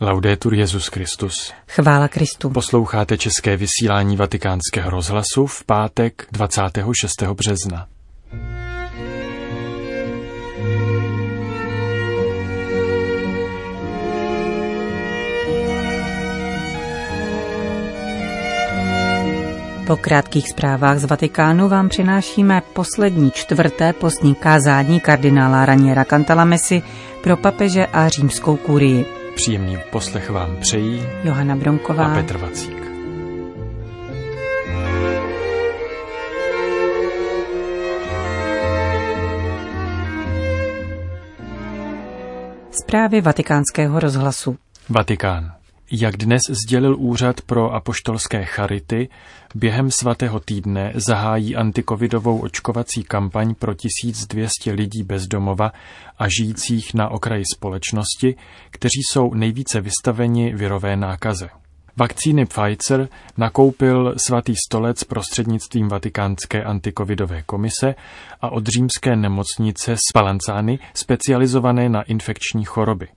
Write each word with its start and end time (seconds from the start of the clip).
Laudetur 0.00 0.54
Jezus 0.54 0.86
Christus. 0.86 1.52
Chvála 1.68 2.08
Kristu. 2.08 2.50
Posloucháte 2.50 3.18
české 3.18 3.56
vysílání 3.56 4.16
Vatikánského 4.16 4.90
rozhlasu 4.90 5.46
v 5.46 5.64
pátek 5.64 6.26
26. 6.32 7.22
března. 7.22 7.86
Po 19.86 19.96
krátkých 19.96 20.48
zprávách 20.48 20.98
z 20.98 21.04
Vatikánu 21.04 21.68
vám 21.68 21.88
přinášíme 21.88 22.62
poslední 22.72 23.30
čtvrté 23.30 23.92
postní 23.92 24.34
kázání 24.34 25.00
kardinála 25.00 25.66
Raniera 25.66 26.04
Cantalamesi 26.04 26.82
pro 27.22 27.36
papeže 27.36 27.86
a 27.86 28.08
římskou 28.08 28.56
kurii. 28.56 29.23
Příjemný 29.34 29.78
poslech 29.90 30.30
vám 30.30 30.56
přejí 30.56 31.02
Johana 31.24 31.56
Bronková 31.56 32.06
a 32.06 32.14
Petr 32.14 32.36
Vacík. 32.36 32.84
Zprávy 42.70 43.20
vatikánského 43.20 44.00
rozhlasu. 44.00 44.56
Vatikán. 44.88 45.63
Jak 45.90 46.16
dnes 46.16 46.42
sdělil 46.48 46.96
Úřad 46.98 47.40
pro 47.40 47.74
apoštolské 47.74 48.44
charity, 48.44 49.08
během 49.54 49.90
svatého 49.90 50.40
týdne 50.40 50.92
zahájí 50.94 51.56
antikovidovou 51.56 52.38
očkovací 52.38 53.04
kampaň 53.04 53.54
pro 53.54 53.74
1200 53.74 54.72
lidí 54.72 55.02
bezdomova 55.02 55.72
a 56.18 56.28
žijících 56.28 56.94
na 56.94 57.08
okraji 57.08 57.44
společnosti, 57.54 58.36
kteří 58.70 59.00
jsou 59.10 59.34
nejvíce 59.34 59.80
vystaveni 59.80 60.54
virové 60.54 60.96
nákaze. 60.96 61.48
Vakcíny 61.96 62.46
Pfizer 62.46 63.08
nakoupil 63.36 64.14
svatý 64.16 64.54
stolec 64.66 65.04
prostřednictvím 65.04 65.88
Vatikánské 65.88 66.64
antikovidové 66.64 67.42
komise 67.42 67.94
a 68.40 68.48
od 68.48 68.66
římské 68.66 69.16
nemocnice 69.16 69.96
Spallanzani 70.10 70.78
specializované 70.94 71.88
na 71.88 72.02
infekční 72.02 72.64
choroby. 72.64 73.08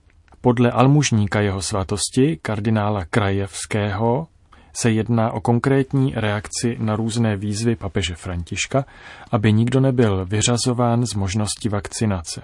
Podle 0.48 0.70
almužníka 0.70 1.40
jeho 1.40 1.62
svatosti, 1.62 2.38
kardinála 2.42 3.04
Krajevského, 3.04 4.26
se 4.72 4.90
jedná 4.90 5.32
o 5.32 5.40
konkrétní 5.40 6.12
reakci 6.16 6.76
na 6.78 6.96
různé 6.96 7.36
výzvy 7.36 7.76
papeže 7.76 8.14
Františka, 8.14 8.84
aby 9.30 9.52
nikdo 9.52 9.80
nebyl 9.80 10.24
vyřazován 10.24 11.06
z 11.06 11.14
možnosti 11.14 11.68
vakcinace. 11.68 12.42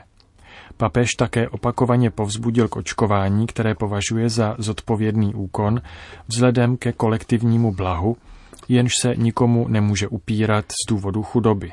Papež 0.77 1.10
také 1.19 1.48
opakovaně 1.48 2.10
povzbudil 2.10 2.69
k 2.69 2.77
očkování, 2.77 3.47
které 3.47 3.75
považuje 3.75 4.28
za 4.28 4.56
zodpovědný 4.58 5.34
úkon 5.34 5.80
vzhledem 6.27 6.77
ke 6.77 6.92
kolektivnímu 6.92 7.75
blahu, 7.75 8.16
jenž 8.69 8.92
se 9.00 9.16
nikomu 9.16 9.69
nemůže 9.69 10.08
upírat 10.08 10.64
z 10.72 10.91
důvodu 10.91 11.22
chudoby. 11.22 11.72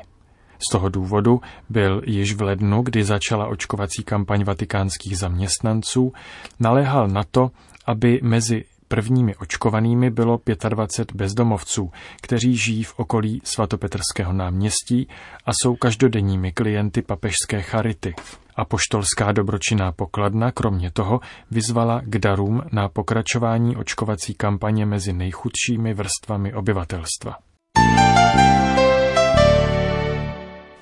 Z 0.68 0.72
toho 0.72 0.88
důvodu 0.88 1.40
byl 1.68 2.02
již 2.06 2.34
v 2.34 2.42
lednu, 2.42 2.82
kdy 2.82 3.04
začala 3.04 3.46
očkovací 3.46 4.02
kampaň 4.04 4.44
vatikánských 4.44 5.18
zaměstnanců, 5.18 6.12
naléhal 6.60 7.08
na 7.08 7.22
to, 7.30 7.50
aby 7.86 8.20
mezi 8.22 8.64
prvními 8.92 9.36
očkovanými 9.36 10.10
bylo 10.10 10.40
25 10.68 11.16
bezdomovců, 11.16 11.90
kteří 12.22 12.56
žijí 12.56 12.84
v 12.84 12.94
okolí 12.98 13.40
svatopetrského 13.44 14.32
náměstí 14.32 15.08
a 15.46 15.50
jsou 15.52 15.76
každodenními 15.76 16.52
klienty 16.52 17.02
papežské 17.02 17.62
charity. 17.62 18.14
A 18.56 18.64
poštolská 18.64 19.32
dobročinná 19.32 19.92
pokladna 19.92 20.52
kromě 20.52 20.90
toho 20.90 21.20
vyzvala 21.50 22.00
k 22.04 22.18
darům 22.18 22.62
na 22.72 22.88
pokračování 22.88 23.76
očkovací 23.76 24.34
kampaně 24.34 24.86
mezi 24.86 25.12
nejchudšími 25.12 25.94
vrstvami 25.94 26.54
obyvatelstva. 26.54 27.36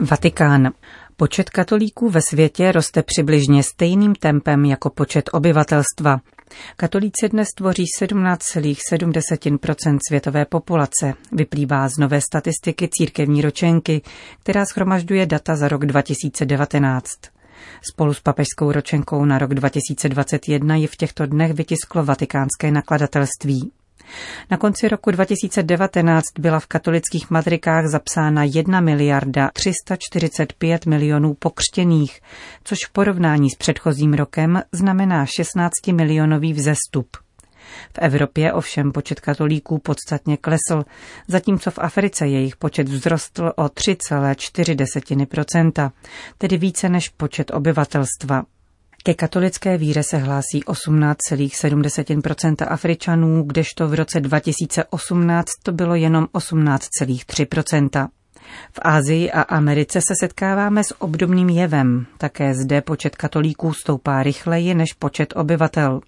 Vatikán. 0.00 0.72
Počet 1.16 1.50
katolíků 1.50 2.10
ve 2.10 2.20
světě 2.22 2.72
roste 2.72 3.02
přibližně 3.02 3.62
stejným 3.62 4.14
tempem 4.14 4.64
jako 4.64 4.90
počet 4.90 5.30
obyvatelstva. 5.32 6.20
Katolíci 6.76 7.28
dnes 7.28 7.48
tvoří 7.56 7.84
17,7% 8.02 9.98
světové 10.08 10.44
populace, 10.44 11.14
vyplývá 11.32 11.88
z 11.88 11.98
nové 11.98 12.20
statistiky 12.20 12.88
církevní 12.92 13.42
ročenky, 13.42 14.02
která 14.42 14.66
schromažďuje 14.66 15.26
data 15.26 15.56
za 15.56 15.68
rok 15.68 15.86
2019. 15.86 17.10
Spolu 17.92 18.14
s 18.14 18.20
papežskou 18.20 18.72
ročenkou 18.72 19.24
na 19.24 19.38
rok 19.38 19.54
2021 19.54 20.76
ji 20.76 20.86
v 20.86 20.96
těchto 20.96 21.26
dnech 21.26 21.52
vytisklo 21.52 22.04
vatikánské 22.04 22.70
nakladatelství. 22.70 23.72
Na 24.50 24.56
konci 24.56 24.88
roku 24.88 25.10
2019 25.10 26.24
byla 26.38 26.60
v 26.60 26.66
katolických 26.66 27.30
matrikách 27.30 27.86
zapsána 27.86 28.44
1 28.44 28.80
miliarda 28.80 29.50
345 29.52 30.86
milionů 30.86 31.34
pokřtěných, 31.34 32.20
což 32.64 32.78
v 32.86 32.92
porovnání 32.92 33.50
s 33.50 33.56
předchozím 33.56 34.14
rokem 34.14 34.62
znamená 34.72 35.26
16 35.26 35.70
milionový 35.92 36.52
vzestup. 36.52 37.16
V 37.94 37.98
Evropě 37.98 38.52
ovšem 38.52 38.92
počet 38.92 39.20
katolíků 39.20 39.78
podstatně 39.78 40.36
klesl, 40.36 40.84
zatímco 41.28 41.70
v 41.70 41.78
Africe 41.78 42.26
jejich 42.26 42.56
počet 42.56 42.88
vzrostl 42.88 43.52
o 43.56 43.64
3,4%, 43.64 45.90
tedy 46.38 46.56
více 46.56 46.88
než 46.88 47.08
počet 47.08 47.50
obyvatelstva. 47.54 48.44
Ke 49.02 49.14
katolické 49.14 49.78
víře 49.78 50.02
se 50.02 50.18
hlásí 50.18 50.62
18,7% 50.66 52.66
Afričanů, 52.68 53.42
kdežto 53.42 53.88
v 53.88 53.94
roce 53.94 54.20
2018 54.20 55.46
to 55.62 55.72
bylo 55.72 55.94
jenom 55.94 56.24
18,3%. 56.24 58.08
V 58.72 58.78
Ázii 58.82 59.30
a 59.30 59.42
Americe 59.42 60.00
se 60.00 60.14
setkáváme 60.20 60.84
s 60.84 61.00
obdobným 61.00 61.48
jevem. 61.48 62.06
Také 62.18 62.54
zde 62.54 62.80
počet 62.80 63.16
katolíků 63.16 63.72
stoupá 63.72 64.22
rychleji 64.22 64.74
než 64.74 64.92
počet 64.92 65.32
obyvatel. 65.36 66.00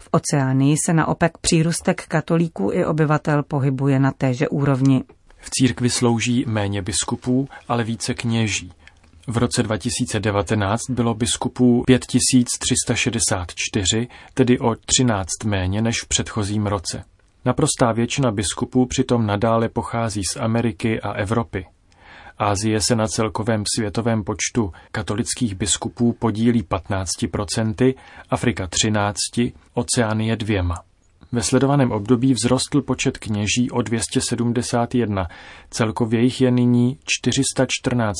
V 0.00 0.08
Oceánii 0.10 0.76
se 0.86 0.92
naopak 0.92 1.38
přírůstek 1.38 2.06
katolíků 2.06 2.70
i 2.72 2.84
obyvatel 2.84 3.42
pohybuje 3.42 3.98
na 3.98 4.12
téže 4.12 4.48
úrovni. 4.48 5.04
V 5.38 5.50
církvi 5.50 5.90
slouží 5.90 6.44
méně 6.48 6.82
biskupů, 6.82 7.48
ale 7.68 7.84
více 7.84 8.14
kněží. 8.14 8.72
V 9.30 9.36
roce 9.36 9.62
2019 9.62 10.90
bylo 10.90 11.14
biskupů 11.14 11.82
5364, 11.86 14.08
tedy 14.34 14.58
o 14.58 14.74
13 14.74 15.28
méně 15.44 15.82
než 15.82 16.02
v 16.02 16.08
předchozím 16.08 16.66
roce. 16.66 17.04
Naprostá 17.44 17.92
většina 17.92 18.30
biskupů 18.30 18.86
přitom 18.86 19.26
nadále 19.26 19.68
pochází 19.68 20.22
z 20.32 20.36
Ameriky 20.36 21.00
a 21.00 21.12
Evropy. 21.12 21.66
Ázie 22.38 22.80
se 22.80 22.96
na 22.96 23.06
celkovém 23.06 23.64
světovém 23.76 24.24
počtu 24.24 24.72
katolických 24.92 25.54
biskupů 25.54 26.12
podílí 26.12 26.62
15%, 26.62 27.94
Afrika 28.30 28.66
13%, 28.66 29.52
Oceánie 29.74 30.36
dvěma. 30.36 30.89
Ve 31.32 31.42
sledovaném 31.42 31.92
období 31.92 32.34
vzrostl 32.34 32.82
počet 32.82 33.18
kněží 33.18 33.70
o 33.70 33.82
271, 33.82 35.28
celkově 35.70 36.22
jich 36.22 36.40
je 36.40 36.50
nyní 36.50 36.98
414 37.04 38.16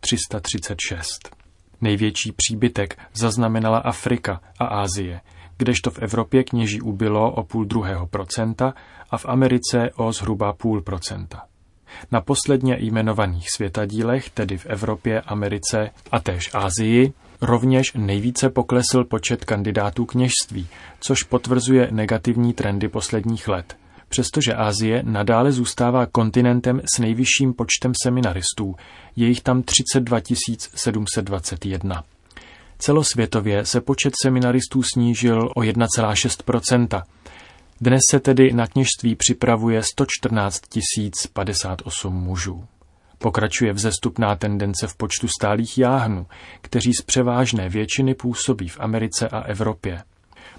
336. 0.00 1.36
Největší 1.80 2.32
příbytek 2.32 2.98
zaznamenala 3.14 3.78
Afrika 3.78 4.40
a 4.58 4.64
Ázie, 4.64 5.20
kdežto 5.58 5.90
v 5.90 5.98
Evropě 5.98 6.44
kněží 6.44 6.80
ubylo 6.80 7.32
o 7.32 7.42
půl 7.42 7.64
druhého 7.64 8.06
procenta 8.06 8.74
a 9.10 9.18
v 9.18 9.26
Americe 9.26 9.90
o 9.96 10.12
zhruba 10.12 10.52
půl 10.52 10.82
procenta. 10.82 11.42
Na 12.12 12.20
posledně 12.20 12.76
jmenovaných 12.80 13.50
světadílech, 13.50 14.30
tedy 14.30 14.58
v 14.58 14.66
Evropě, 14.66 15.20
Americe 15.20 15.90
a 16.10 16.20
též 16.20 16.50
Asii, 16.54 17.12
rovněž 17.40 17.92
nejvíce 17.96 18.50
poklesl 18.50 19.04
počet 19.04 19.44
kandidátů 19.44 20.06
kněžství, 20.06 20.68
což 21.00 21.22
potvrzuje 21.22 21.88
negativní 21.90 22.52
trendy 22.52 22.88
posledních 22.88 23.48
let. 23.48 23.76
Přestože 24.08 24.54
Asie 24.54 25.02
nadále 25.06 25.52
zůstává 25.52 26.06
kontinentem 26.06 26.80
s 26.94 26.98
nejvyšším 26.98 27.54
počtem 27.54 27.92
seminaristů, 28.02 28.74
je 29.16 29.28
jich 29.28 29.40
tam 29.40 29.62
32 29.62 30.20
721. 30.74 32.04
Celosvětově 32.78 33.66
se 33.66 33.80
počet 33.80 34.12
seminaristů 34.22 34.82
snížil 34.82 35.48
o 35.56 35.60
1,6% 35.60 37.02
Dnes 37.80 38.00
se 38.10 38.20
tedy 38.20 38.52
na 38.52 38.66
kněžství 38.66 39.16
připravuje 39.16 39.82
114 39.82 40.62
058 41.32 42.14
mužů. 42.14 42.64
Pokračuje 43.22 43.72
vzestupná 43.72 44.36
tendence 44.36 44.86
v 44.86 44.96
počtu 44.96 45.28
stálých 45.28 45.78
jáhnů, 45.78 46.26
kteří 46.60 46.92
z 46.92 47.02
převážné 47.02 47.68
většiny 47.68 48.14
působí 48.14 48.68
v 48.68 48.80
Americe 48.80 49.28
a 49.28 49.40
Evropě. 49.40 50.02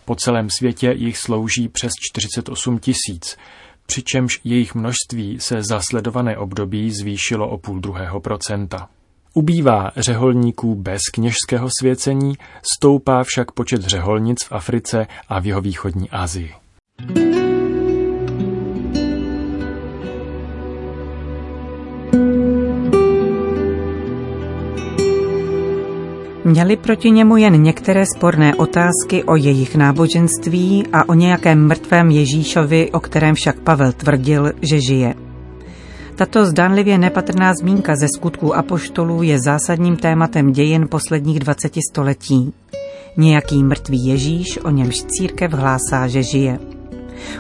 Po 0.06 0.16
celém 0.16 0.50
světě 0.50 0.94
jich 0.98 1.18
slouží 1.18 1.70
přes 1.70 1.92
48 2.12 2.80
tisíc, 2.80 3.38
přičemž 3.86 4.40
jejich 4.44 4.76
množství 4.76 5.40
se 5.40 5.64
za 5.64 5.82
sledované 5.82 6.38
období 6.38 6.92
zvýšilo 6.92 7.50
o 7.50 7.58
půl 7.58 7.80
druhého 7.80 8.20
procenta. 8.20 8.90
Ubývá 9.34 9.92
řeholníků 9.98 10.76
bez 10.76 11.02
kněžského 11.14 11.70
svěcení, 11.80 12.34
stoupá 12.76 13.24
však 13.24 13.52
počet 13.52 13.82
řeholnic 13.82 14.44
v 14.44 14.52
Africe 14.52 15.08
a 15.30 15.40
v 15.40 15.46
jeho 15.46 15.62
východní 15.62 16.10
Asii. 16.10 16.54
Měli 26.52 26.78
proti 26.78 27.12
němu 27.12 27.38
jen 27.38 27.64
některé 27.64 28.06
sporné 28.16 28.56
otázky 28.56 29.24
o 29.24 29.36
jejich 29.36 29.76
náboženství 29.76 30.84
a 30.94 31.10
o 31.10 31.14
nějakém 31.14 31.68
mrtvém 31.68 32.12
Ježíšovi, 32.12 32.92
o 32.92 33.00
kterém 33.00 33.36
však 33.36 33.60
Pavel 33.60 33.92
tvrdil, 33.92 34.52
že 34.62 34.80
žije. 34.80 35.14
Tato 36.16 36.46
zdánlivě 36.46 36.98
nepatrná 36.98 37.54
zmínka 37.54 37.96
ze 37.96 38.08
skutků 38.18 38.56
apoštolů 38.56 39.24
je 39.24 39.40
zásadním 39.40 39.96
tématem 39.96 40.52
dějin 40.52 40.88
posledních 40.88 41.40
20 41.40 41.74
století. 41.92 42.54
Nějaký 43.18 43.64
mrtvý 43.64 44.06
Ježíš, 44.06 44.60
o 44.64 44.70
němž 44.70 45.04
církev 45.04 45.54
hlásá, 45.54 46.08
že 46.08 46.24
žije. 46.24 46.60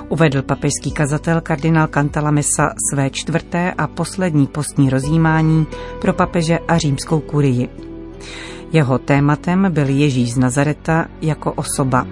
Uvedl 0.09 0.41
papežský 0.41 0.91
kazatel 0.91 1.41
kardinál 1.41 1.87
Cantalamessa 1.87 2.69
své 2.91 3.09
čtvrté 3.09 3.71
a 3.71 3.87
poslední 3.87 4.47
postní 4.47 4.89
rozjímání 4.89 5.67
pro 6.01 6.13
papeže 6.13 6.59
a 6.67 6.77
římskou 6.77 7.19
kurii. 7.19 7.69
Jeho 8.73 8.97
tématem 8.97 9.67
byl 9.69 9.89
Ježíš 9.89 10.33
z 10.33 10.37
Nazareta 10.37 11.05
jako 11.21 11.53
osoba. 11.53 12.07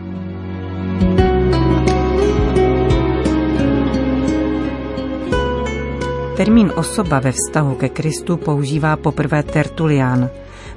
Termín 6.38 6.72
osoba 6.76 7.20
ve 7.20 7.32
vztahu 7.32 7.76
ke 7.76 7.90
Kristu 7.90 8.38
používá 8.38 8.96
poprvé 8.96 9.44
Tertulian. 9.44 10.30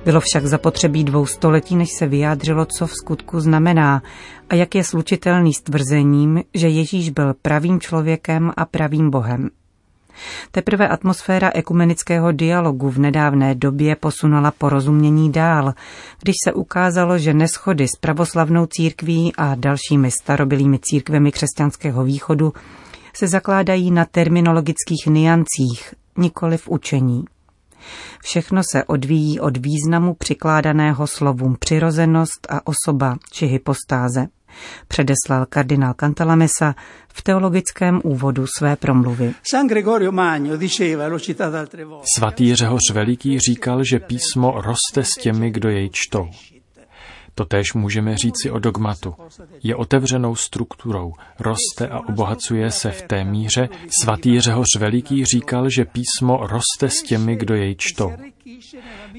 Bylo 0.05 0.20
však 0.20 0.46
zapotřebí 0.46 1.05
dvou 1.05 1.26
století, 1.26 1.76
než 1.76 1.88
se 1.99 2.06
vyjádřilo, 2.06 2.67
co 2.67 2.87
v 2.87 2.93
skutku 2.93 3.40
znamená 3.40 4.02
a 4.50 4.55
jak 4.55 4.75
je 4.75 4.84
slučitelný 4.84 5.52
s 5.55 5.62
tvrzením, 5.62 6.43
že 6.55 6.69
Ježíš 6.69 7.11
byl 7.11 7.34
pravým 7.43 7.81
člověkem 7.81 8.52
a 8.56 8.64
pravým 8.64 9.11
Bohem. 9.11 9.50
Teprve 10.50 10.88
atmosféra 10.88 11.50
ekumenického 11.55 12.32
dialogu 12.32 12.91
v 12.91 12.99
nedávné 12.99 13.55
době 13.55 13.97
posunula 13.97 14.50
porozumění 14.50 15.32
dál, 15.32 15.75
když 16.23 16.35
se 16.44 16.53
ukázalo, 16.53 17.19
že 17.19 17.35
neschody 17.35 17.88
s 17.88 17.99
pravoslavnou 18.00 18.67
církví 18.67 19.32
a 19.37 19.55
dalšími 19.55 20.11
starobylými 20.11 20.79
církvemi 20.82 21.32
křesťanského 21.32 22.05
východu 22.05 22.53
se 23.14 23.29
zakládají 23.29 23.91
na 23.91 24.05
terminologických 24.05 25.06
niancích, 25.06 25.94
nikoli 26.17 26.56
v 26.56 26.69
učení. 26.69 27.25
Všechno 28.23 28.62
se 28.73 28.85
odvíjí 28.85 29.41
od 29.41 29.56
významu 29.56 30.15
přikládaného 30.15 31.06
slovům 31.06 31.56
přirozenost 31.61 32.47
a 32.50 32.61
osoba 32.67 33.17
či 33.31 33.47
hypostáze 33.47 34.26
předeslal 34.89 35.47
kardinál 35.49 35.95
Cantalamessa 35.95 36.75
v 37.09 37.23
teologickém 37.23 38.01
úvodu 38.05 38.47
své 38.59 38.77
promluvy. 38.77 39.35
Svatý 42.17 42.55
Řehoř 42.55 42.91
Veliký 42.93 43.39
říkal, 43.39 43.85
že 43.85 43.99
písmo 43.99 44.61
roste 44.61 45.05
s 45.05 45.11
těmi, 45.21 45.51
kdo 45.51 45.69
jej 45.69 45.91
čtou. 45.93 46.29
Totéž 47.34 47.75
můžeme 47.75 48.17
říci 48.17 48.50
o 48.50 48.58
dogmatu. 48.58 49.14
Je 49.62 49.76
otevřenou 49.76 50.34
strukturou, 50.34 51.12
roste 51.38 51.88
a 51.88 52.00
obohacuje 52.08 52.70
se 52.70 52.90
v 52.90 53.02
té 53.02 53.25
míře. 53.25 53.69
Svatý 54.02 54.40
Řehoř 54.40 54.67
Veliký 54.79 55.25
říkal, 55.25 55.70
že 55.70 55.84
písmo 55.84 56.46
roste 56.46 56.88
s 56.88 57.02
těmi, 57.02 57.37
kdo 57.37 57.55
jej 57.55 57.75
čtou. 57.79 58.12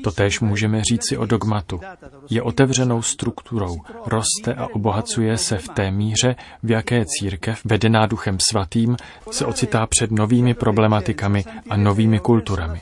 Totéž 0.04 0.40
můžeme 0.40 0.84
říci 0.84 1.18
o 1.18 1.26
dogmatu. 1.26 1.80
Je 2.30 2.42
otevřenou 2.42 3.02
strukturou, 3.02 3.78
roste 4.06 4.54
a 4.54 4.68
obohacuje 4.74 5.38
se 5.38 5.58
v 5.58 5.70
té 5.70 5.92
míře, 5.92 6.36
v 6.64 6.72
jaké 6.72 7.06
církev, 7.06 7.62
vedená 7.66 8.06
duchem 8.06 8.38
svatým, 8.52 8.98
se 9.32 9.46
ocitá 9.46 9.88
před 9.88 10.12
novými 10.12 10.54
problematikami 10.54 11.46
a 11.70 11.78
novými 11.78 12.20
kulturami. 12.20 12.82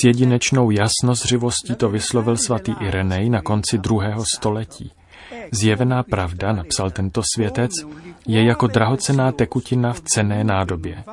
S 0.00 0.04
jedinečnou 0.04 0.70
jasnozřivostí 0.70 1.74
to 1.74 1.88
vyslovil 1.88 2.36
svatý 2.36 2.74
Irenej 2.80 3.30
na 3.30 3.42
konci 3.42 3.78
druhého 3.78 4.24
století. 4.42 4.90
Zjevená 5.52 6.02
pravda, 6.02 6.52
napsal 6.52 6.90
tento 6.90 7.22
světec, 7.34 7.70
je 8.26 8.44
jako 8.44 8.66
drahocená 8.66 9.32
tekutina 9.32 9.92
v 9.92 10.00
cené 10.00 10.44
nádobě. 10.44 11.04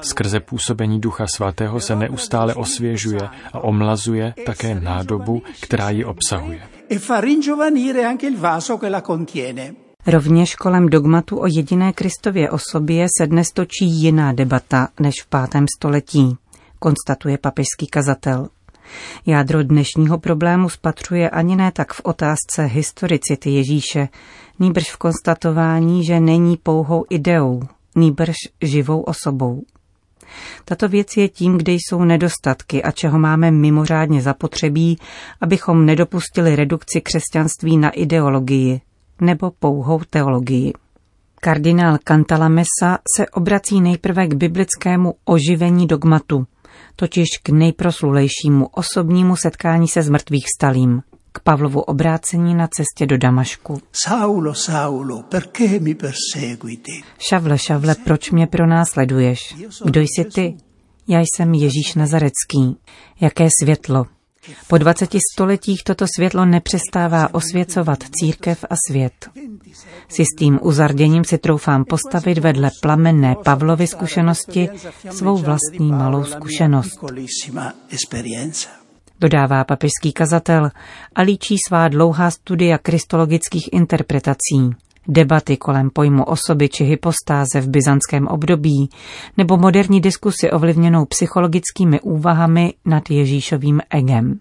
Skrze 0.00 0.40
působení 0.40 1.00
Ducha 1.00 1.26
Svatého 1.26 1.80
se 1.80 1.96
neustále 1.96 2.54
osvěžuje 2.54 3.28
a 3.52 3.58
omlazuje 3.60 4.34
také 4.46 4.74
nádobu, 4.74 5.42
která 5.60 5.90
ji 5.90 6.04
obsahuje. 6.04 6.62
E 6.90 6.98
Rovněž 10.06 10.54
kolem 10.54 10.88
dogmatu 10.88 11.40
o 11.40 11.46
jediné 11.46 11.92
Kristově 11.92 12.50
osobě 12.50 13.06
se 13.18 13.26
dnes 13.26 13.46
točí 13.54 13.86
jiná 13.86 14.32
debata 14.32 14.88
než 15.00 15.14
v 15.22 15.26
pátém 15.26 15.66
století, 15.78 16.36
konstatuje 16.78 17.38
papežský 17.38 17.86
kazatel. 17.86 18.48
Jádro 19.26 19.62
dnešního 19.62 20.18
problému 20.18 20.68
spatřuje 20.68 21.30
ani 21.30 21.56
ne 21.56 21.72
tak 21.72 21.92
v 21.92 22.00
otázce 22.04 22.64
historicity 22.64 23.50
Ježíše, 23.50 24.08
nýbrž 24.58 24.90
v 24.90 24.96
konstatování, 24.96 26.04
že 26.04 26.20
není 26.20 26.56
pouhou 26.56 27.04
ideou, 27.10 27.62
nýbrž 27.96 28.34
živou 28.62 29.00
osobou. 29.00 29.62
Tato 30.64 30.88
věc 30.88 31.16
je 31.16 31.28
tím, 31.28 31.58
kde 31.58 31.72
jsou 31.72 32.04
nedostatky 32.04 32.82
a 32.82 32.90
čeho 32.90 33.18
máme 33.18 33.50
mimořádně 33.50 34.22
zapotřebí, 34.22 34.98
abychom 35.40 35.86
nedopustili 35.86 36.56
redukci 36.56 37.00
křesťanství 37.00 37.76
na 37.76 37.90
ideologii 37.90 38.80
nebo 39.20 39.50
pouhou 39.50 40.00
teologii. 40.10 40.72
Kardinál 41.40 41.98
Cantalamessa 42.04 42.98
se 43.16 43.28
obrací 43.28 43.80
nejprve 43.80 44.26
k 44.26 44.34
biblickému 44.34 45.14
oživení 45.24 45.86
dogmatu, 45.86 46.46
totiž 46.96 47.28
k 47.42 47.48
nejproslulejšímu 47.48 48.66
osobnímu 48.66 49.36
setkání 49.36 49.88
se 49.88 50.02
zmrtvých 50.02 50.44
stalým, 50.58 51.02
k 51.32 51.40
Pavlovu 51.40 51.80
obrácení 51.80 52.54
na 52.54 52.68
cestě 52.68 53.06
do 53.06 53.18
Damašku. 53.18 53.80
Saulo, 54.04 54.54
Saulo, 54.54 55.22
perché 55.22 55.80
mi 55.80 55.94
perseguiti? 55.94 57.02
Šavle, 57.18 57.58
Šavle, 57.58 57.94
proč 58.04 58.30
mě 58.30 58.46
pronásleduješ? 58.46 59.54
Kdo 59.84 60.00
jsi 60.00 60.24
ty? 60.34 60.56
Já 61.08 61.20
jsem 61.20 61.54
Ježíš 61.54 61.94
Nazarecký. 61.94 62.76
Jaké 63.20 63.48
světlo, 63.62 64.06
po 64.68 64.78
20 64.78 65.10
stoletích 65.34 65.84
toto 65.84 66.06
světlo 66.16 66.44
nepřestává 66.44 67.34
osvěcovat 67.34 67.98
církev 68.20 68.64
a 68.70 68.74
svět. 68.88 69.30
S 70.08 70.18
jistým 70.18 70.58
uzarděním 70.62 71.24
si 71.24 71.38
troufám 71.38 71.84
postavit 71.84 72.38
vedle 72.38 72.70
plamenné 72.82 73.34
Pavlovy 73.44 73.86
zkušenosti 73.86 74.68
svou 75.10 75.36
vlastní 75.36 75.92
malou 75.92 76.24
zkušenost. 76.24 77.04
Dodává 79.20 79.64
papežský 79.64 80.12
kazatel 80.12 80.70
a 81.14 81.22
líčí 81.22 81.56
svá 81.68 81.88
dlouhá 81.88 82.30
studia 82.30 82.78
kristologických 82.78 83.72
interpretací 83.72 84.83
debaty 85.08 85.56
kolem 85.56 85.90
pojmu 85.90 86.24
osoby 86.24 86.68
či 86.68 86.84
hypostáze 86.84 87.60
v 87.60 87.68
byzantském 87.68 88.26
období 88.26 88.88
nebo 89.36 89.56
moderní 89.56 90.00
diskusy 90.00 90.50
ovlivněnou 90.50 91.04
psychologickými 91.04 92.00
úvahami 92.00 92.74
nad 92.84 93.10
Ježíšovým 93.10 93.80
egem. 93.90 94.38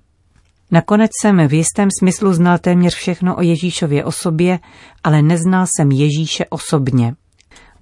Nakonec 0.71 1.11
jsem 1.21 1.47
v 1.47 1.53
jistém 1.53 1.89
smyslu 1.99 2.33
znal 2.33 2.57
téměř 2.57 2.95
všechno 2.95 3.35
o 3.35 3.41
Ježíšově 3.41 4.05
osobě, 4.05 4.59
ale 5.03 5.21
neznal 5.21 5.65
jsem 5.65 5.91
Ježíše 5.91 6.45
osobně. 6.49 7.15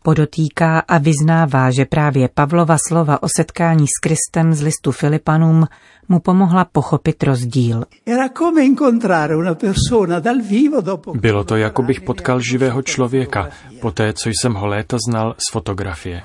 Podotýká 0.04 0.80
a 0.80 0.98
vyznává, 0.98 1.72
že 1.72 1.86
právě 1.86 2.30
Pavlova 2.34 2.78
slova 2.88 3.24
o 3.24 3.28
setkání 3.38 3.86
s 3.88 4.00
Kristem 4.02 4.54
z 4.54 4.62
listu 4.62 4.92
Filipanům 4.92 5.68
mu 6.10 6.20
pomohla 6.20 6.66
pochopit 6.66 7.24
rozdíl. 7.24 7.86
Bylo 11.14 11.44
to, 11.44 11.56
jako 11.56 11.84
bych 11.84 12.02
potkal 12.02 12.40
živého 12.40 12.82
člověka, 12.82 13.50
po 13.82 13.92
té, 13.92 14.14
co 14.14 14.30
jsem 14.30 14.54
ho 14.54 14.68
léta 14.68 14.98
znal 15.10 15.36
z 15.38 15.52
fotografie. 15.52 16.22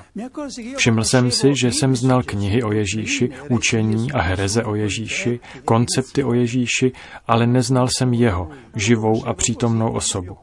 Všiml 0.75 1.03
jsem 1.03 1.31
si, 1.31 1.53
že 1.61 1.71
jsem 1.71 1.95
znal 1.95 2.23
knihy 2.23 2.63
o 2.63 2.71
Ježíši, 2.71 3.29
učení 3.49 4.11
a 4.11 4.21
hereze 4.21 4.63
o 4.63 4.75
Ježíši, 4.75 5.39
koncepty 5.65 6.23
o 6.23 6.33
Ježíši, 6.33 6.91
ale 7.27 7.47
neznal 7.47 7.87
jsem 7.87 8.13
jeho, 8.13 8.49
živou 8.75 9.27
a 9.27 9.33
přítomnou 9.33 9.91
osobu. 9.91 10.37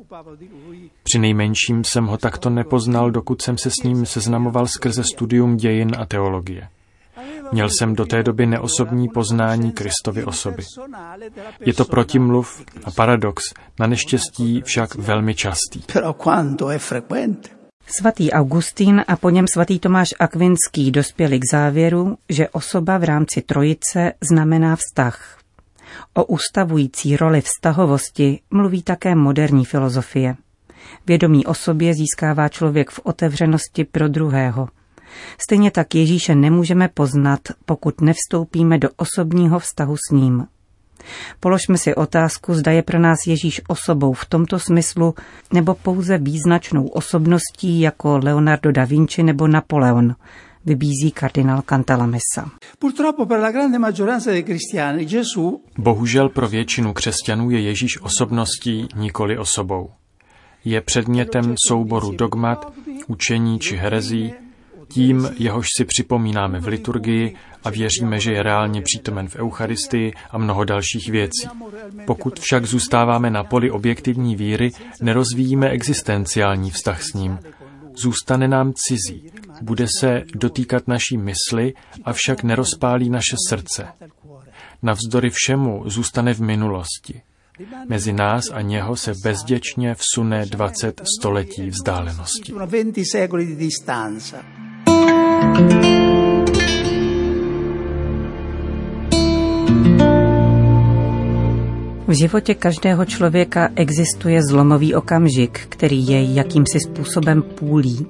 Při 1.03 1.19
nejmenším 1.19 1.85
jsem 1.85 2.07
ho 2.07 2.17
takto 2.17 2.51
nepoznal, 2.51 3.11
dokud 3.11 3.43
jsem 3.43 3.59
se 3.59 3.71
s 3.71 3.83
ním 3.85 4.07
seznamoval 4.07 4.67
skrze 4.67 5.05
studium 5.05 5.57
dějin 5.57 5.91
a 5.99 6.07
teologie. 6.07 6.69
Měl 7.53 7.69
jsem 7.69 7.95
do 7.95 8.07
té 8.07 8.23
doby 8.23 8.47
neosobní 8.47 9.09
poznání 9.09 9.73
Kristovy 9.73 10.25
osoby. 10.25 10.63
Je 11.61 11.75
to 11.75 11.85
protimluv 11.85 12.63
a 12.85 12.91
paradox, 12.91 13.43
na 13.79 13.87
neštěstí 13.87 14.63
však 14.65 14.95
velmi 14.95 15.35
častý. 15.35 15.83
Svatý 17.87 18.33
Augustín 18.33 19.05
a 19.09 19.17
po 19.17 19.31
něm 19.31 19.47
svatý 19.53 19.79
Tomáš 19.79 20.09
Akvinský 20.19 20.91
dospěli 20.91 21.39
k 21.39 21.43
závěru, 21.53 22.17
že 22.29 22.49
osoba 22.49 22.99
v 22.99 23.05
rámci 23.05 23.43
trojice 23.43 24.13
znamená 24.21 24.77
vztah. 24.77 25.39
O 26.15 26.25
ustavující 26.25 27.17
roli 27.17 27.41
vztahovosti 27.41 28.41
mluví 28.51 28.83
také 28.83 29.15
moderní 29.15 29.65
filozofie. 29.65 30.37
Vědomí 31.07 31.47
o 31.47 31.55
sobě 31.55 31.95
získává 31.95 32.49
člověk 32.49 32.91
v 32.91 33.01
otevřenosti 33.03 33.85
pro 33.85 34.09
druhého. 34.09 34.69
Stejně 35.39 35.71
tak 35.71 35.95
Ježíše 35.95 36.35
nemůžeme 36.35 36.89
poznat, 36.95 37.41
pokud 37.67 38.01
nevstoupíme 38.01 38.79
do 38.79 38.89
osobního 38.97 39.59
vztahu 39.59 39.97
s 39.97 40.13
ním. 40.13 40.47
Položme 41.41 41.79
si 41.79 41.95
otázku, 41.95 42.55
zda 42.55 42.73
je 42.73 42.83
pro 42.83 42.99
nás 42.99 43.19
Ježíš 43.27 43.61
osobou 43.69 44.13
v 44.13 44.25
tomto 44.25 44.59
smyslu, 44.59 45.15
nebo 45.53 45.75
pouze 45.75 46.19
význačnou 46.19 46.87
osobností 46.87 47.81
jako 47.81 48.21
Leonardo 48.23 48.73
da 48.73 48.85
Vinci 48.85 49.23
nebo 49.23 49.49
Napoleon, 49.49 50.15
vybízí 50.65 51.11
kardinál 51.11 51.63
Cantalamessa. 51.63 52.51
Bohužel 55.79 56.29
pro 56.29 56.49
většinu 56.49 56.93
křesťanů 56.93 57.51
je 57.51 57.61
Ježíš 57.61 58.03
osobností, 58.03 58.89
nikoli 58.97 59.39
osobou. 59.39 59.91
Je 60.65 60.81
předmětem 60.81 61.55
souboru 61.69 62.13
dogmat, 62.13 62.73
učení 63.07 63.59
či 63.59 63.77
herezí, 63.77 64.35
tím, 64.89 65.29
jehož 65.39 65.67
si 65.77 65.85
připomínáme 65.85 66.61
v 66.61 66.67
liturgii 66.67 67.35
a 67.65 67.71
věříme, 67.71 68.21
že 68.21 68.33
je 68.33 68.43
reálně 68.43 68.83
přítomen 68.83 69.29
v 69.29 69.37
Eucharistii 69.37 70.13
a 70.31 70.39
mnoho 70.39 70.65
dalších 70.65 71.11
věcí. 71.11 71.49
Pokud 72.07 72.41
však 72.41 72.67
zůstáváme 72.67 73.31
na 73.31 73.45
poli 73.45 73.71
objektivní 73.71 74.37
víry, 74.37 74.71
nerozvíjíme 75.03 75.69
existenciální 75.69 76.71
vztah 76.71 77.03
s 77.03 77.13
ním. 77.13 77.39
Zůstane 77.97 78.49
nám 78.49 78.73
cizí, 78.77 79.31
bude 79.63 79.87
se 80.01 80.23
dotýkat 80.35 80.89
naší 80.89 81.17
mysli, 81.17 81.75
avšak 82.05 82.43
nerozpálí 82.43 83.11
naše 83.11 83.37
srdce. 83.49 83.89
Navzdory 84.83 85.31
všemu 85.31 85.83
zůstane 85.87 86.35
v 86.35 86.41
minulosti. 86.41 87.23
Mezi 87.89 88.13
nás 88.13 88.45
a 88.53 88.61
něho 88.61 88.97
se 88.97 89.13
bezděčně 89.23 89.95
vsune 89.95 90.47
20 90.47 91.01
století 91.19 91.71
vzdálenosti. 91.71 92.53
V 102.15 102.17
životě 102.17 102.55
každého 102.55 103.05
člověka 103.05 103.69
existuje 103.77 104.41
zlomový 104.51 104.95
okamžik, 104.95 105.61
který 105.69 106.07
je 106.07 106.35
jakýmsi 106.35 106.81
způsobem 106.81 107.43
půlí. 107.43 108.07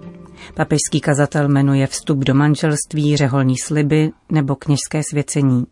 Papežský 0.54 1.00
kazatel 1.00 1.49
jmenuje 1.49 1.87
vstup 1.87 2.18
do 2.18 2.34
manželství, 2.34 3.16
řeholní 3.16 3.54
sliby 3.58 4.11
nebo 4.32 4.56
kněžské 4.56 5.02
svěcení. 5.11 5.66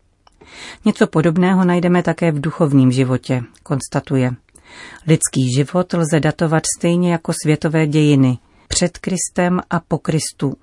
Něco 0.85 1.07
podobného 1.07 1.65
najdeme 1.65 2.03
také 2.03 2.31
v 2.31 2.41
duchovním 2.41 2.91
životě, 2.91 3.41
konstatuje. 3.63 4.31
Lidský 5.07 5.53
život 5.57 5.93
lze 5.93 6.19
datovat 6.19 6.63
stejně 6.79 7.11
jako 7.11 7.33
světové 7.43 7.87
dějiny, 7.87 8.37
před 8.67 8.97
Kristem 8.97 9.59
a 9.69 9.79
po 9.79 9.97
Kristu. 9.97 10.53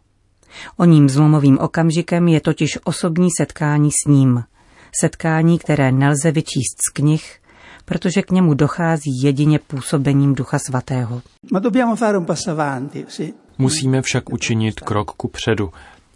O 0.77 0.85
ním 0.85 1.09
zlomovým 1.09 1.59
okamžikem 1.59 2.29
je 2.29 2.41
totiž 2.41 2.79
osobní 2.85 3.29
setkání 3.41 3.91
s 3.91 4.09
ním. 4.09 4.45
Setkání, 5.00 5.59
které 5.59 5.93
nelze 5.93 6.33
vyčíst 6.33 6.77
z 6.89 6.93
knih, 6.93 7.41
protože 7.90 8.23
k 8.23 8.30
němu 8.30 8.54
dochází 8.54 9.23
jedině 9.23 9.59
působením 9.59 10.35
Ducha 10.35 10.59
Svatého. 10.59 11.23
Musíme 13.59 14.02
však 14.02 14.32
učinit 14.32 14.80
krok 14.80 15.11
ku 15.11 15.28
předu. 15.28 15.70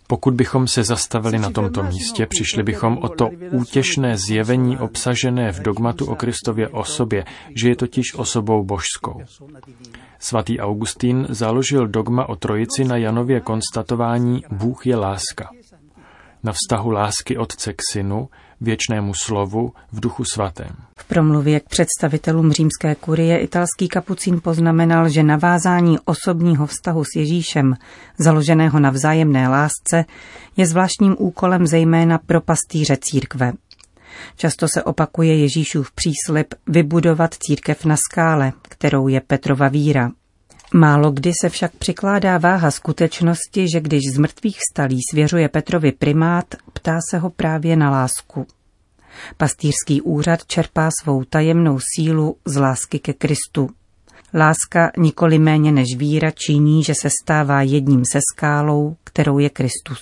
Pokud 0.07 0.35
bychom 0.35 0.69
se 0.69 0.83
zastavili 0.83 1.39
na 1.39 1.51
tomto 1.51 1.83
místě, 1.83 2.27
přišli 2.27 2.63
bychom 2.63 2.99
o 2.99 3.09
to 3.09 3.31
útěšné 3.51 4.17
zjevení 4.17 4.79
obsažené 4.79 5.53
v 5.53 5.63
dogmatu 5.63 6.07
o 6.07 6.17
Kristově 6.17 6.69
osobě, 6.69 7.25
že 7.55 7.69
je 7.69 7.77
totiž 7.77 8.15
osobou 8.15 8.65
božskou. 8.65 9.21
Svatý 10.19 10.61
Augustín 10.61 11.27
založil 11.29 11.89
dogma 11.89 12.29
o 12.29 12.37
trojici 12.37 12.85
na 12.85 12.97
Janově 12.97 13.41
konstatování 13.41 14.45
Bůh 14.51 14.87
je 14.87 14.97
láska. 14.97 15.51
Na 16.43 16.53
vztahu 16.53 16.91
lásky 16.91 17.37
Otce 17.37 17.73
k 17.73 17.83
Synu, 17.93 18.29
věčnému 18.61 19.13
slovu 19.15 19.73
v 19.93 20.01
duchu 20.01 20.25
svatém. 20.25 20.77
V 20.99 21.05
promluvě 21.05 21.61
k 21.61 21.69
představitelům 21.69 22.53
římské 22.53 22.95
kurie 22.95 23.39
italský 23.39 23.89
kapucín 23.89 24.41
poznamenal, 24.41 25.09
že 25.09 25.23
navázání 25.23 25.99
osobního 26.05 26.67
vztahu 26.67 27.05
s 27.05 27.17
Ježíšem, 27.17 27.75
založeného 28.19 28.81
na 28.81 28.91
vzájemné 28.91 29.49
lásce, 29.49 30.05
je 30.57 30.67
zvláštním 30.67 31.17
úkolem 31.19 31.67
zejména 31.67 32.19
pro 32.19 32.41
pastýře 32.41 32.97
církve. 33.01 33.53
Často 34.37 34.69
se 34.69 34.83
opakuje 34.83 35.39
Ježíšův 35.39 35.93
příslip 35.93 36.55
vybudovat 36.67 37.35
církev 37.35 37.85
na 37.85 37.97
skále, 37.97 38.53
kterou 38.63 39.09
je 39.09 39.21
Petrova 39.21 39.69
víra. 39.69 40.11
Málo 40.77 41.11
kdy 41.11 41.33
se 41.43 41.49
však 41.49 41.73
přikládá 41.77 42.39
váha 42.39 42.71
skutečnosti, 42.71 43.67
že 43.75 43.81
když 43.81 44.01
z 44.15 44.19
mrtvých 44.19 44.59
stalí 44.73 45.01
svěřuje 45.11 45.49
Petrovi 45.49 45.93
primát, 45.93 46.45
ptá 46.73 46.99
se 47.11 47.19
ho 47.19 47.31
právě 47.31 47.77
na 47.77 47.91
lásku. 47.91 48.47
Pastýřský 49.37 50.03
úřad 50.03 50.47
čerpá 50.47 50.91
svou 51.03 51.25
tajemnou 51.25 51.79
sílu 51.95 52.37
z 52.45 52.57
lásky 52.57 52.99
ke 52.99 53.13
Kristu. 53.13 53.71
Láska 54.35 54.91
nikoli 54.99 55.39
méně 55.39 55.73
než 55.73 55.97
víra 55.97 56.31
činí, 56.31 56.85
že 56.85 56.93
se 57.01 57.09
stává 57.23 57.63
jedním 57.63 58.03
se 58.13 58.21
skálou, 58.35 58.97
kterou 59.05 59.39
je 59.39 59.51
Kristus. 59.51 60.01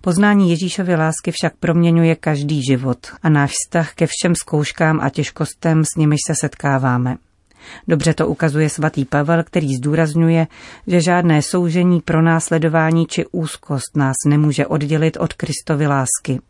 Poznání 0.00 0.50
Ježíšovy 0.50 0.94
lásky 0.94 1.30
však 1.30 1.56
proměňuje 1.60 2.14
každý 2.14 2.62
život 2.62 3.06
a 3.22 3.28
náš 3.28 3.52
vztah 3.52 3.94
ke 3.94 4.06
všem 4.06 4.34
zkouškám 4.34 5.00
a 5.00 5.10
těžkostem, 5.10 5.84
s 5.84 5.96
nimiž 5.96 6.20
se 6.26 6.34
setkáváme. 6.40 7.16
Dobře 7.88 8.14
to 8.14 8.28
ukazuje 8.28 8.68
svatý 8.68 9.04
Pavel, 9.04 9.42
který 9.42 9.76
zdůrazňuje, 9.76 10.46
že 10.86 11.00
žádné 11.00 11.42
soužení, 11.42 12.00
pronásledování 12.00 13.06
či 13.06 13.26
úzkost 13.32 13.96
nás 13.96 14.14
nemůže 14.26 14.66
oddělit 14.66 15.16
od 15.20 15.32
Kristovy 15.32 15.86
lásky. 15.86 16.40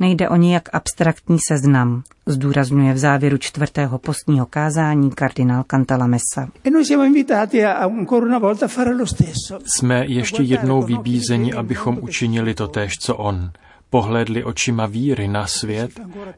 Nejde 0.00 0.28
o 0.28 0.36
nějak 0.36 0.68
abstraktní 0.72 1.38
seznam, 1.48 2.02
zdůrazňuje 2.26 2.94
v 2.94 2.98
závěru 2.98 3.38
čtvrtého 3.38 3.98
postního 3.98 4.46
kázání 4.46 5.10
kardinál 5.10 5.64
Cantalamessa. 5.70 6.48
Jsme 9.76 10.06
ještě 10.06 10.42
jednou 10.42 10.82
vybízeni, 10.82 11.52
abychom 11.52 11.98
učinili 12.00 12.54
to 12.54 12.68
též, 12.68 12.92
co 12.98 13.16
on– 13.16 13.50
pohlédli 13.94 14.44
očima 14.44 14.86
víry 14.86 15.28
na 15.28 15.46
svět, 15.46 15.90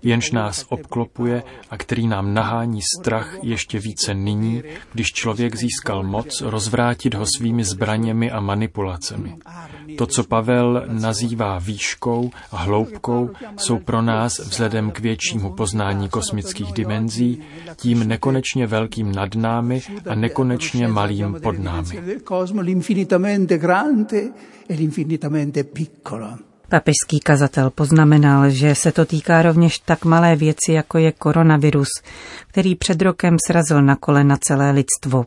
jenž 0.02 0.30
nás 0.30 0.64
obklopuje 0.68 1.42
a 1.70 1.76
který 1.76 2.06
nám 2.08 2.34
nahání 2.34 2.80
strach 2.82 3.38
ještě 3.42 3.78
více 3.78 4.14
nyní, 4.14 4.62
když 4.92 5.06
člověk 5.06 5.56
získal 5.56 6.02
moc 6.02 6.40
rozvrátit 6.40 7.14
ho 7.14 7.26
svými 7.26 7.64
zbraněmi 7.64 8.30
a 8.30 8.40
manipulacemi. 8.40 9.36
To, 9.98 10.06
co 10.06 10.24
Pavel 10.24 10.84
nazývá 10.88 11.58
výškou 11.58 12.30
a 12.52 12.56
hloubkou, 12.56 13.30
jsou 13.56 13.78
pro 13.78 14.02
nás 14.02 14.38
vzhledem 14.38 14.90
k 14.90 15.00
většímu 15.00 15.52
poznání 15.52 16.08
kosmických 16.08 16.72
dimenzí, 16.72 17.42
tím 17.76 18.08
nekonečně 18.08 18.66
velkým 18.66 19.12
nad 19.12 19.34
námi 19.34 19.82
a 20.08 20.14
nekonečně 20.14 20.88
malým 20.88 21.36
pod 21.42 21.58
námi. 21.58 22.00
Papežský 26.68 27.20
kazatel 27.20 27.70
poznamenal, 27.70 28.50
že 28.50 28.74
se 28.74 28.92
to 28.92 29.04
týká 29.04 29.42
rovněž 29.42 29.78
tak 29.78 30.04
malé 30.04 30.36
věci, 30.36 30.72
jako 30.72 30.98
je 30.98 31.12
koronavirus, 31.12 31.88
který 32.46 32.74
před 32.74 33.02
rokem 33.02 33.36
srazil 33.46 33.82
na 33.82 33.96
kolena 33.96 34.36
celé 34.36 34.70
lidstvo. 34.70 35.24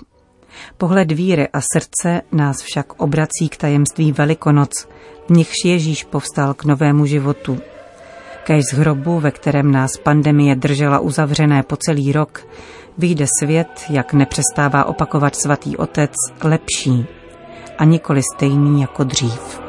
Pohled 0.78 1.12
víry 1.12 1.48
a 1.48 1.62
srdce 1.62 2.22
nás 2.32 2.62
však 2.62 3.02
obrací 3.02 3.50
k 3.50 3.58
tajemství 3.58 4.12
Velikonoc, 4.12 4.88
v 5.28 5.30
nichž 5.30 5.56
Ježíš 5.66 6.04
povstal 6.04 6.54
k 6.54 6.66
novému 6.66 7.06
životu. 7.06 7.60
Kež 8.44 8.66
z 8.66 8.74
hrobu, 8.74 9.20
ve 9.20 9.32
kterém 9.32 9.72
nás 9.72 9.98
pandemie 9.98 10.56
držela 10.56 11.00
uzavřené 11.00 11.64
po 11.64 11.76
celý 11.76 12.12
rok, 12.12 12.48
vyjde 12.98 13.26
svět, 13.40 13.86
jak 13.90 14.14
nepřestává 14.14 14.86
opakovat 14.86 15.36
svatý 15.36 15.78
otec, 15.78 16.12
lepší 16.44 17.06
a 17.78 17.86
nikoli 17.86 18.22
stejný 18.36 18.82
jako 18.82 19.04
dřív. 19.04 19.69